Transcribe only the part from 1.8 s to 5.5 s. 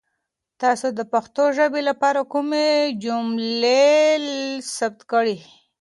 لپاره کومې جملې ثبت کړي؟